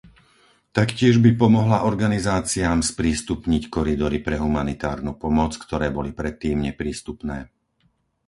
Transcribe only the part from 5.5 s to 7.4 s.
ktoré boli predtým neprístupné.